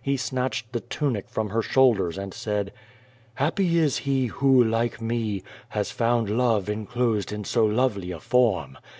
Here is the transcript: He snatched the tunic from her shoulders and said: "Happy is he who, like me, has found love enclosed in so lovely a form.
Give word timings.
He 0.00 0.16
snatched 0.16 0.70
the 0.72 0.78
tunic 0.78 1.28
from 1.28 1.48
her 1.50 1.60
shoulders 1.60 2.16
and 2.16 2.32
said: 2.32 2.72
"Happy 3.34 3.76
is 3.80 3.98
he 4.06 4.26
who, 4.26 4.62
like 4.62 5.00
me, 5.00 5.42
has 5.70 5.90
found 5.90 6.30
love 6.30 6.68
enclosed 6.70 7.32
in 7.32 7.42
so 7.42 7.64
lovely 7.64 8.12
a 8.12 8.20
form. 8.20 8.78